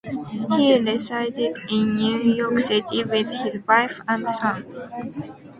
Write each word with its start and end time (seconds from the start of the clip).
He 0.55 0.79
resided 0.79 1.57
in 1.69 1.93
New 1.93 2.19
York 2.21 2.57
City 2.57 3.03
with 3.03 3.27
his 3.31 3.59
wife 3.67 4.01
and 4.07 4.27
son. 4.27 4.65